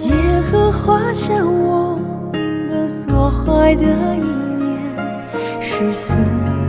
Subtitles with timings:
[0.00, 1.98] 耶和华向我
[2.32, 3.82] 们所怀的
[4.16, 4.22] 意
[4.56, 4.80] 念
[5.60, 6.16] 是赐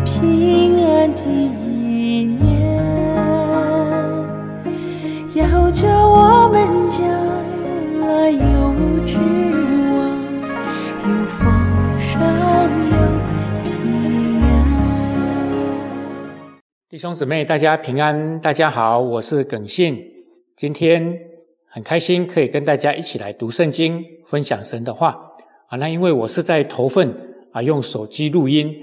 [0.06, 2.50] 平安的意念，
[5.36, 6.60] 要叫我们
[6.90, 7.00] 将
[8.02, 8.40] 来有
[9.06, 9.18] 指
[9.94, 9.98] 望，
[11.08, 11.38] 有丰
[11.98, 12.20] 盛，
[12.92, 12.98] 有
[13.64, 14.46] 平安。
[16.90, 19.98] 弟兄姊妹，大家平安，大家好，我是耿信。
[20.56, 21.18] 今天
[21.72, 25.16] 很开心可以跟大家一起来读圣经，分享神的话
[25.68, 25.78] 啊。
[25.78, 27.16] 那因为我是在投份
[27.52, 28.76] 啊，用手机录音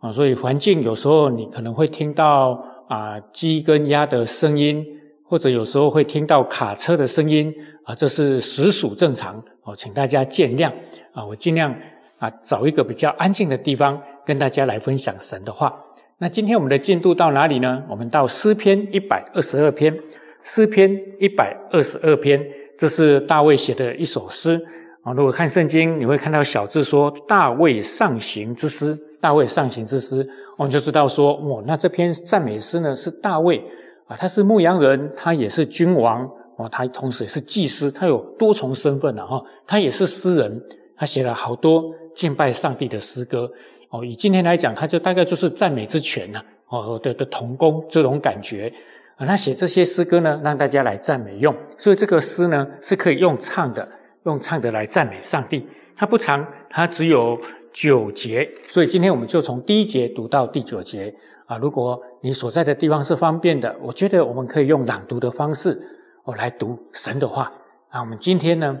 [0.00, 4.84] 啊，所以环境有时候你可能会听到啊鸡跟鸭的声音，
[5.22, 10.72] 或者有时候会听到卡车的声音啊，这是实属正常哦，请大家见谅
[11.12, 11.24] 啊。
[11.24, 11.72] 我尽量
[12.18, 15.72] 啊找一个比较安静的地方跟大家来分享神的话。
[16.18, 17.84] 那今天我们的进度到哪里呢？
[17.88, 19.96] 我们到诗篇一百二十二篇。
[20.42, 22.44] 诗篇一百二十二篇，
[22.76, 24.60] 这是大卫写的一首诗
[25.02, 25.12] 啊。
[25.12, 28.98] 如果看圣经，你会看到小字说“大卫上行之诗”。
[29.22, 33.62] 大卫上行之诗，我们就知道说，哦，那这篇赞美诗呢是大卫
[34.08, 39.40] 啊，他是牧羊人，他也是君王哦，他同时也是祭司，他有多重身份的哈。
[39.64, 40.60] 他也是诗人，
[40.96, 43.48] 他写了好多敬拜上帝的诗歌
[43.90, 44.04] 哦。
[44.04, 48.72] 以今天来讲，他就大概就是赞美之泉呐哦的的同工这种感觉。
[49.16, 53.86] 啊，他写这些诗歌呢，让大家来赞美用，所以这个诗呢是可以用唱的，
[54.24, 55.66] 用唱的来赞美上帝。
[55.94, 57.38] 它不长，它只有
[57.72, 61.14] 九节，所以今天我们就从第一节读到第九节。
[61.46, 65.78] 啊，如果你所在的地方是方便的，我觉得我们可以用朗读的方式，
[66.24, 67.52] 我来读神的话。
[67.92, 68.78] 那我们今天呢，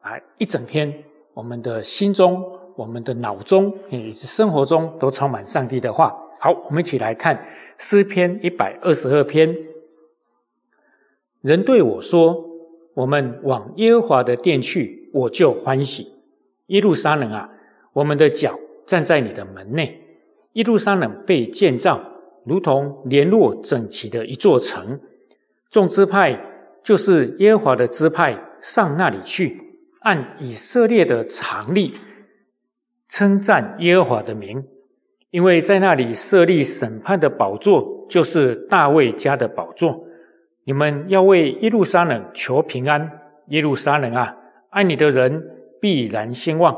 [0.00, 0.92] 啊，一整天，
[1.34, 2.42] 我们的心中、
[2.76, 6.16] 我们的脑中以及生活中都充满上帝的话。
[6.40, 7.38] 好，我们一起来看
[7.78, 9.54] 诗篇一百二十二篇。
[11.44, 12.42] 人对我说
[12.96, 16.08] ：“我们往耶和华的殿去，我就欢喜。
[16.68, 17.50] 耶路撒冷啊，
[17.92, 20.00] 我们的脚站在你的门内。
[20.54, 22.00] 耶路撒冷被建造，
[22.46, 24.98] 如同联络整齐的一座城。
[25.68, 26.40] 众支派
[26.82, 29.60] 就是耶和华的支派，上那里去，
[30.00, 31.92] 按以色列的常例
[33.10, 34.64] 称赞耶和华的名，
[35.30, 40.02] 因为在那里设立审判的宝座，就是大卫家的宝座。”
[40.64, 43.10] 你们要为耶路撒冷求平安，
[43.48, 44.34] 耶路撒冷啊，
[44.70, 45.42] 爱你的人
[45.80, 46.74] 必然兴旺。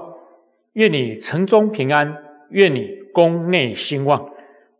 [0.73, 2.17] 愿你城中平安，
[2.51, 4.29] 愿你宫内兴旺。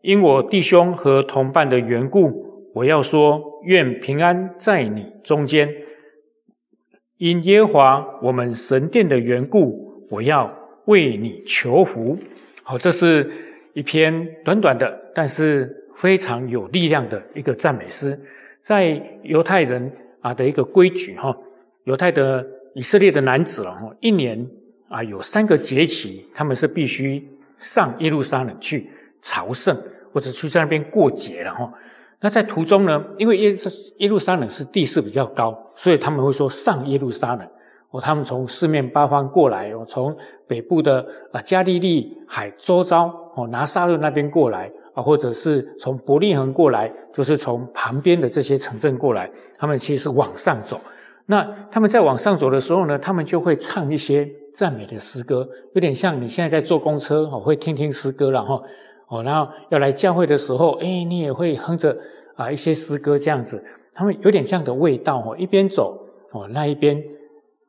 [0.01, 5.73] 因我弟兄和同伴的缘故，我要说：愿平安在你中间。
[7.17, 10.53] 因耶和华我们神殿的缘故，我要
[10.85, 12.15] 为你求福。
[12.61, 13.31] 好，这是
[13.73, 18.19] 一篇短短的，但是非常有力量的一个赞美诗。
[18.67, 19.89] 在犹太人
[20.19, 21.33] 啊的一个规矩哈，
[21.85, 22.45] 犹太的
[22.75, 24.45] 以色列的男子了哈，一年
[24.89, 27.25] 啊有三个节期，他们是必须
[27.57, 28.89] 上耶路撒冷去
[29.21, 29.73] 朝圣，
[30.11, 31.71] 或者去在那边过节了哈。
[32.19, 33.55] 那在途中呢，因为耶
[33.99, 37.47] 耶路撒冷是地势比较高，所以他们会说上耶路撒冷。
[37.91, 40.13] 哦，他们从四面八方过来，哦，从
[40.45, 44.69] 北部的啊加利利海周遭哦拿撒勒那边过来。
[44.97, 50.81] 啊，或者是从伯利恒过来，就是从旁边的这些城镇过来，他们其实是往上走。
[51.27, 58.63] 那他们在往上走的时候呢，他们就会唱一些赞美的诗歌，有点像你现在在坐公车哦，会听听诗歌然后
[59.09, 61.95] 哦，然后要来教会的时候，哎，你也会哼着
[62.35, 63.63] 啊一些诗歌这样子。
[63.93, 65.99] 他们有点这样的味道哦，一边走
[66.31, 67.03] 哦，那一边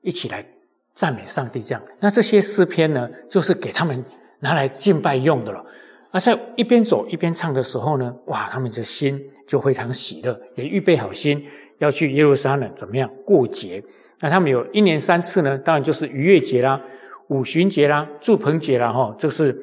[0.01, 0.47] 一起来
[0.95, 1.83] 赞美上帝这样。
[2.01, 4.03] 那这些诗篇呢，就是给他们
[4.41, 5.63] 拿来敬拜用的了。
[6.11, 11.45] 而在一边走一边唱的时候呢，哇，他们的心就非常喜乐，也预备好心
[11.79, 13.83] 要去耶路撒冷怎么样过节？
[14.21, 16.81] 那他们有一年三次呢，当然就是逾越节啦、
[17.29, 19.57] 五旬节啦、祝棚节啦，哈，这是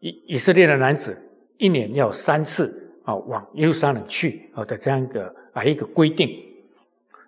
[0.00, 1.16] 以以色列的男子
[1.56, 6.30] 一年要三次啊往耶路撒冷去啊的这样一个啊一个规定。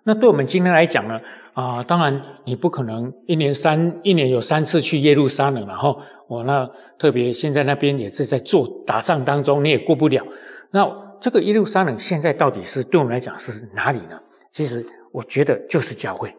[0.05, 1.19] 那对我们今天来讲呢？
[1.53, 10.25] 啊，当然你不可能一年三一年有三次去耶路撒冷，然后我那特别现在那边也是在做打仗当中，你也过不了。
[10.71, 10.85] 那
[11.21, 14.19] 这个耶路撒冷现在到底是对我们来讲是哪里呢？
[14.51, 16.35] 其实我觉得就是教会。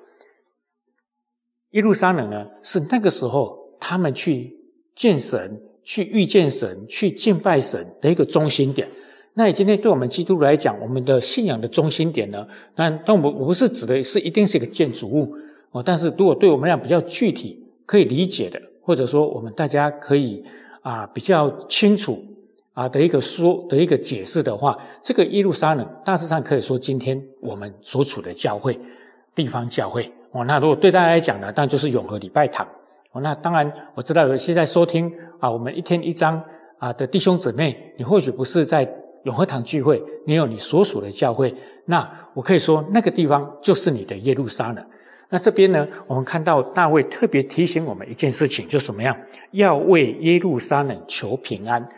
[1.71, 4.57] 耶路撒冷呢是那个时候他们去
[4.95, 8.89] 见神、去遇见神、去敬拜神的一个中心点。
[9.37, 12.47] 那今天对我们基督徒来讲，我们的信仰的中心点呢？
[12.77, 15.35] 那但我我不是指的是一定是一个建筑物
[15.73, 15.83] 哦。
[15.85, 20.45] 但是如果对我们俩比较具体可以理解的，或者说我们大家可以
[20.83, 22.25] 啊比较清楚
[22.75, 28.79] 啊的一个说的一个解释的话，这个耶路撒冷大致上可以说今天我们所处的教会
[29.35, 30.45] 地方教会哦。
[30.45, 32.69] 那如果对大家来讲呢，当然就是永和礼拜堂
[33.11, 33.21] 哦。
[33.21, 36.41] 那当然我知道有些在收听啊，我们一天一章
[36.79, 38.89] 啊的弟兄姊妹，你或许不是在
[39.25, 41.55] 永和堂聚会，你有你所属的教会，
[41.85, 44.87] 那我可以说那个地方就是你的耶路撒冷。
[45.31, 49.17] 那这边呢，我们看到大卫特别提醒我们一件事情，就什么样？
[49.51, 51.89] 要为耶路撒冷求平安，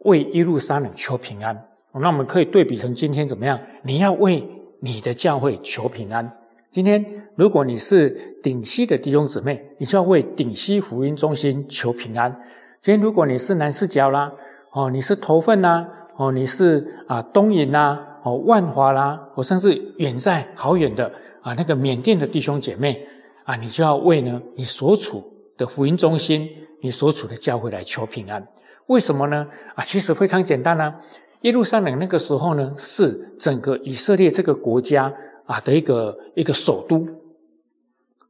[0.00, 1.66] 为耶路撒冷求平安。
[1.98, 3.58] 那我们可以对比成今天怎么样？
[3.82, 4.46] 你要为
[4.80, 6.30] 你的教会求平安。
[6.70, 7.02] 今天
[7.36, 8.10] 如果你是
[8.42, 12.38] 顶西的弟兄姊妹，你就要为顶西福音中心求平安。
[12.82, 14.30] 今天如果你是南四角啦，
[14.72, 23.06] 哦，你是头份呐，哦，你是啊东引呐，哦万华啦，或甚至远在好远的啊那个缅甸的弟兄姐妹
[23.44, 25.22] 啊，你就要为呢你所处
[25.56, 26.48] 的福音中心，
[26.80, 28.46] 你所处的教会来求平安。
[28.86, 29.46] 为什么呢？
[29.74, 31.00] 啊，其实非常简单啊。
[31.42, 35.12] 耶路撒冷那个时候呢，是整个以色列这个国家
[35.44, 37.06] 啊的一个一个首都。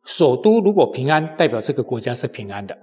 [0.05, 2.75] 首都如果平安，代表这个国家是平安的；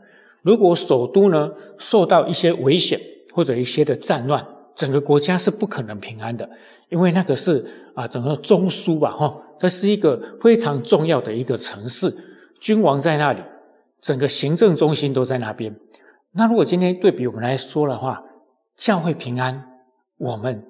[0.42, 3.00] 如果首都呢受到一些危险
[3.34, 6.50] 或者一些的战乱，整个国家是不可能平安的，
[6.90, 12.14] 因为那个是啊整个中枢吧，哈，它是一个非常重要的一个城市，
[12.60, 13.42] 君王在那里，
[14.02, 15.76] 整个行政中心都在那边。
[16.32, 18.24] 那如果今天对比我们来说的话，
[18.76, 19.70] 教会平安。
[20.18, 20.66] 我们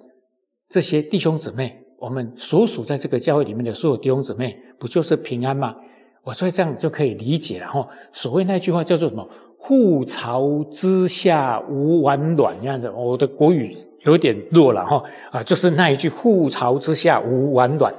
[0.68, 5.76] 这些弟兄姊妹，我们所属在这个教会里面的所有弟兄姊妹，不就是平安吗？
[6.24, 7.88] 我所以这样就可以理解了哈。
[8.12, 9.30] 所谓那句话叫做什么
[9.64, 12.90] ？“覆巢之下无完卵”这样子。
[12.90, 15.02] 我的国语有点弱了哈
[15.32, 17.94] 啊，就是那一句“覆巢之下无完卵”。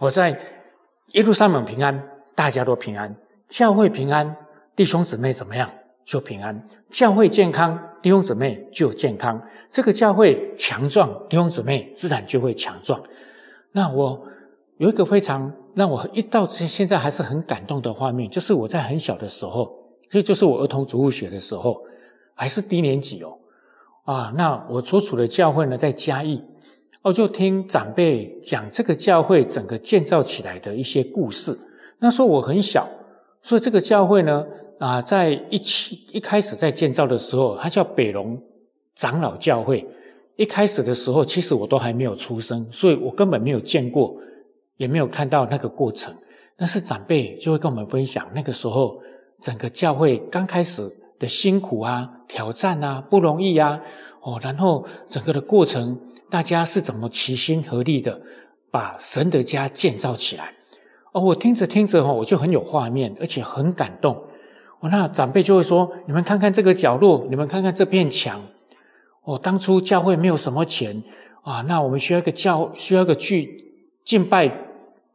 [0.00, 0.40] 我在
[1.12, 2.02] 耶路撒冷平安，
[2.34, 3.14] 大家都平安，
[3.46, 4.34] 教会平安，
[4.74, 5.70] 弟兄姊妹怎么样？
[6.02, 9.42] 就平安，教会健康，弟兄姊妹就健康。
[9.70, 13.00] 这个教会强壮，弟兄姊妹自然就会强壮。
[13.72, 14.20] 那我
[14.78, 19.70] 有一个非常让我一到现在还是很感动的画面，就是我在很小的时候，
[20.10, 21.80] 这就是我儿童主物学的时候，
[22.34, 23.38] 还是低年级哦。
[24.04, 26.42] 啊，那我所处的教会呢，在嘉义，
[27.00, 31.58] 我就听长辈讲这个教会整个建造起来的一些故事。
[32.00, 32.86] 那时候我很小，
[33.40, 34.46] 所以这个教会呢。
[34.80, 38.42] 啊，在一起一开始在建造的时候，它叫北龙
[38.94, 39.86] 长老教会。
[40.36, 44.16] 一开始的时候，其实我都还没有出生，所以我根本没有见过，
[44.78, 46.14] 也没有看到那个过程。
[46.56, 49.02] 但是长辈就会跟我们分享，那个时候
[49.40, 53.80] 整个教会刚开始的辛苦啊、挑战啊、不容易啊，
[54.22, 55.98] 哦，然后整个的过程，
[56.28, 58.20] 大家是怎么齐心合力的
[58.70, 60.52] 把神的家建造起来？
[61.12, 64.14] 哦，我听着听着哦，我就很有画面，而且很感动。
[64.80, 68.40] 哦，那长辈就会说：“你们看看这个角落，你们看看这片墙。
[69.24, 71.02] 哦，当初教会没有什么钱
[71.42, 73.72] 啊，那我们需要一个教，需要一个去
[74.04, 74.50] 敬拜、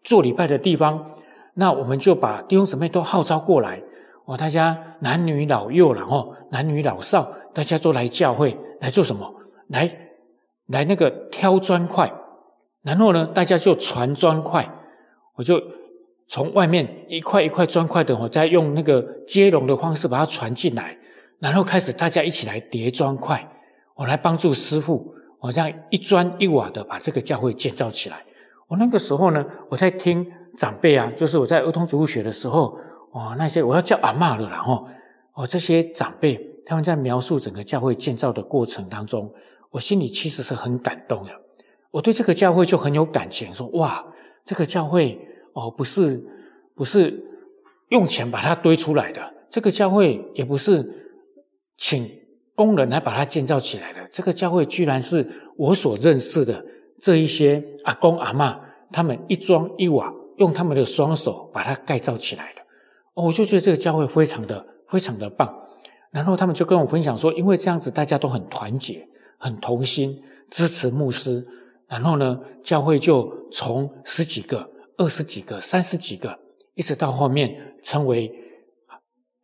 [0.04, 1.13] 做礼拜的地方。
[1.56, 3.81] 那我们就把弟兄姊妹都号召过来。
[4.25, 9.33] 哦，大家男女老幼然后男女老少，大家都来教会来做什么？
[9.68, 9.95] 来
[10.68, 12.12] 来那个挑砖块，
[12.81, 14.68] 然后呢，大家就传砖块。
[15.36, 15.62] 我就。”
[16.27, 20.98] 从外面一块一块砖块的，我再用那个接龙的方式把它传进来，
[21.38, 23.48] 然后开始大家一起来叠砖块，
[23.94, 28.25] 我来帮助师傅，我这样一砖一瓦的把这个教会建造起来。
[28.68, 30.25] 我那个时候呢，我在听
[30.57, 32.75] 长辈啊，就是我在儿童主物学的时候，
[33.16, 34.86] 哦，那些我要叫阿妈了，然后
[35.34, 39.34] 哦这些长辈他们在描述整个教会建造的过程当中，
[39.72, 41.31] 我心里其实是很感动的。
[41.92, 44.06] 我对这个教会就很有感情，说哇，
[44.44, 45.18] 这个教会。
[45.57, 46.22] 哦，不是，
[46.76, 47.24] 不是
[47.88, 49.34] 用钱把它堆出来的。
[49.50, 50.86] 这个教会也不是
[51.78, 52.12] 请
[52.56, 54.06] 工人来把它建造起来的。
[54.12, 56.62] 这个教会居然是我所认识的
[57.00, 58.60] 这一些阿公阿妈，
[58.92, 62.62] 他们一砖一瓦用他们的双手把它盖造起来的。
[63.16, 65.52] 哦，我就觉得这个教会非常的非常的棒。
[66.12, 69.06] 然后他们就跟我分享说，因为这样子大家都很团结、
[69.40, 71.44] 很同心，支持牧师。
[71.88, 74.69] 然后呢，教会就从十几个。
[74.98, 76.40] 二十几个、三十几个，
[76.74, 78.31] 一直到后面成为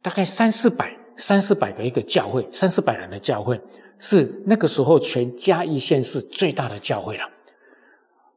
[0.02, 3.60] 大概三四百、三四百个一个教会，三四百人的教会，
[4.00, 7.26] 是那个时候全嘉义县市最大的教会了。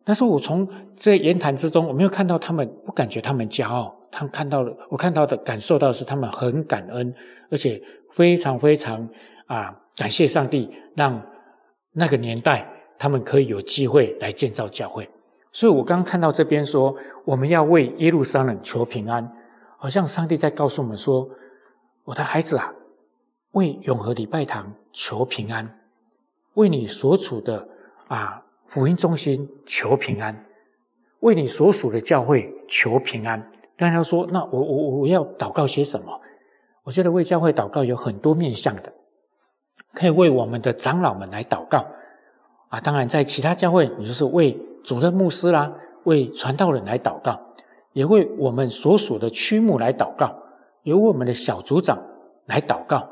[0.04, 3.94] 但是我从这言谈之中，我没有看到他们，不感觉他们骄傲。
[4.14, 7.12] 他们看到了，我看到的、感受到是他们很感恩，
[7.50, 9.08] 而且非常非常
[9.46, 11.20] 啊，感谢上帝，让
[11.90, 12.64] 那个年代
[12.96, 15.10] 他们可以有机会来建造教会。
[15.50, 16.94] 所以我刚刚看到这边说，
[17.24, 19.28] 我们要为耶路撒冷求平安，
[19.78, 21.28] 好像上帝在告诉我们说
[22.06, 22.72] ：“我的孩子啊，
[23.50, 25.80] 为永和礼拜堂求平安，
[26.54, 27.68] 为你所处的
[28.06, 30.46] 啊福音中心求平安，
[31.18, 33.50] 为你所属的教会求平安。
[33.76, 36.20] 当然说，那我我我要祷告些什么？
[36.84, 38.92] 我觉得为教会祷告有很多面向的，
[39.94, 41.86] 可以为我们的长老们来祷告
[42.68, 42.80] 啊。
[42.80, 45.72] 当然，在其他教会，你就是为主任牧师啦，
[46.04, 47.40] 为传道人来祷告，
[47.94, 50.42] 也为我们所属的区牧来祷告，
[50.82, 52.02] 由我们的小组长
[52.44, 53.08] 来祷告，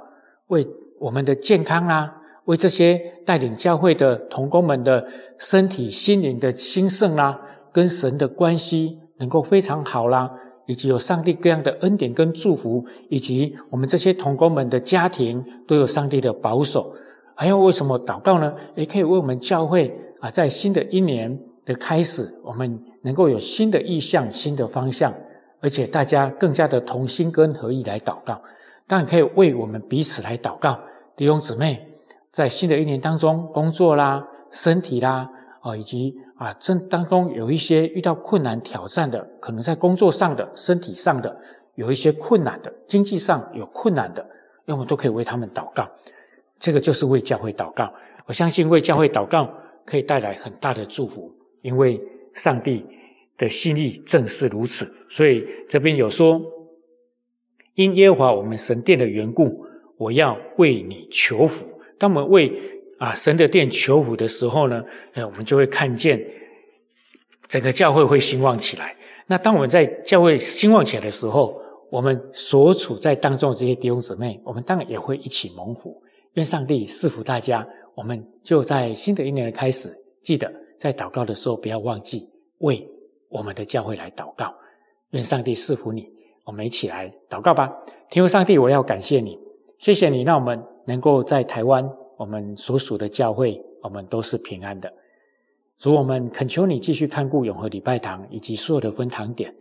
[0.49, 0.69] 为
[1.01, 7.41] 我们的健康啦，为这些带领教会的同工们的身体、心灵的兴盛啦，
[7.73, 10.31] 跟神的关系能够非常好啦。
[10.67, 16.95] 以及有上帝各样的恩典跟祝福，以及我们这些同工们的家庭都有上帝的保守。
[17.35, 18.55] 还要为什么祷告呢？
[18.77, 25.13] 也可以为我们教会啊，在新的一年的开始，我们能够有新的意向、新的方向，
[25.61, 28.41] 而且大家更加的同心跟合意来祷告。
[28.87, 30.79] 当然可以为我们彼此来祷告，
[31.17, 31.89] 弟兄姊妹，
[32.31, 35.29] 在新的一年当中，工作啦、身体啦。
[35.63, 41.41] 啊，以及啊，这当中有一些遇到困难挑战的，可能在工作上的、身体上的
[41.77, 44.29] 有一些困难的，经济上有困难的，
[44.67, 45.89] 那我们都可以为他们祷告。
[46.59, 47.93] 这个就是为教会祷告。
[48.27, 49.49] 我相信为教会祷告
[49.85, 52.01] 可以带来很大的祝福，因为
[52.35, 52.85] 上帝
[53.39, 54.93] 的心意正是如此。
[55.09, 56.41] 所以这边有说，
[57.75, 59.65] 因耶和华我们神殿的缘故，
[59.97, 61.67] 我要为你求福。
[61.99, 64.81] 当我们为啊，神的殿求福的时候呢，
[65.15, 66.25] 哎，我们就会看见
[67.49, 68.95] 整个教会会兴旺起来。
[69.27, 76.01] 那当我们在教会兴旺起来的时候，我们所处在当中的这些弟兄姊妹，我们当然也会一起蒙福。
[76.35, 77.67] 愿上帝赐福大家。
[77.97, 79.93] 我们就在新的一年的开始，
[80.23, 82.89] 记得在祷告的时候不要忘记为
[83.29, 84.55] 我们的教会来祷告。
[85.11, 86.09] 愿上帝赐福你。
[86.45, 87.69] 我们一起来祷告吧。
[88.09, 89.37] 天父上帝，我要感谢你，
[89.79, 91.91] 谢谢你让我们能够在台湾。
[92.23, 94.93] 我们所属的教会，我们都是平安的。
[95.77, 99.53] 主，我们恳求你继续看顾永和礼拜堂以及所有的分堂点，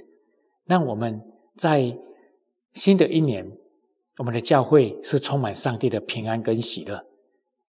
[0.68, 1.20] 让我们
[1.56, 1.98] 在
[2.74, 3.52] 新的一年，
[4.20, 7.04] 我们的教会是充满上帝的平安跟喜乐。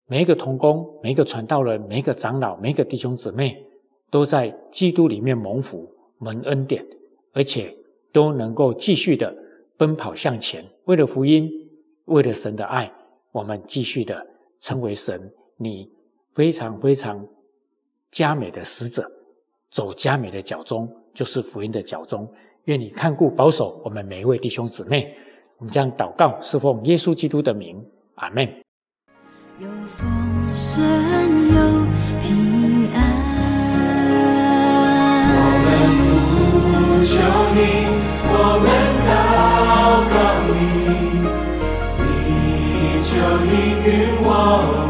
[0.07, 3.65] 每一个童工、每一个传道人、每一个长老、每一个弟兄姊妹，
[4.11, 6.85] 都在基督里面蒙福、蒙恩典，
[7.33, 7.75] 而且
[8.13, 9.35] 都能够继续的
[9.79, 11.51] 奔跑向前，为了福音，
[12.05, 12.93] 为了神的爱，
[13.33, 14.27] 我们继续的。
[14.63, 15.21] 成为神，
[15.57, 15.91] 你
[16.35, 17.23] 非常非常
[18.13, 19.05] 加美的使者，
[19.71, 22.33] 走加美的脚中，就是福音的脚中。
[22.65, 25.15] 愿你看顾保守我们每一位弟兄姊妹。
[25.59, 28.49] 我们将祷告，是奉耶稣基督的名，阿门。
[29.59, 30.09] 有风
[30.53, 31.55] 声，有
[32.21, 32.97] 平安。
[35.29, 35.69] 我们
[36.31, 37.13] 呼求
[37.55, 37.61] 你，
[38.29, 38.67] 我们
[39.09, 39.11] 祷
[40.09, 40.15] 告
[40.55, 41.42] 你。
[44.53, 44.82] 와